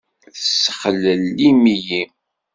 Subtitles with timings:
[0.33, 2.01] Tessexlellim-iyi!